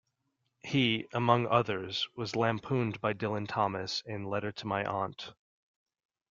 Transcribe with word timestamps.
He, 0.63 1.07
among 1.13 1.45
others, 1.45 2.07
was 2.15 2.35
lampooned 2.35 2.99
by 3.01 3.13
Dylan 3.13 3.47
Thomas 3.47 4.01
in 4.07 4.23
Letter 4.23 4.51
to 4.53 4.65
my 4.65 4.83
Aunt. 4.83 5.33